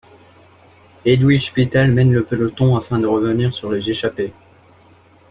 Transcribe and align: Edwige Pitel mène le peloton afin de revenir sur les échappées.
Edwige 1.05 1.51
Pitel 1.53 1.91
mène 1.93 2.11
le 2.11 2.25
peloton 2.25 2.75
afin 2.75 2.97
de 2.97 3.05
revenir 3.05 3.53
sur 3.53 3.71
les 3.71 3.87
échappées. 3.87 4.33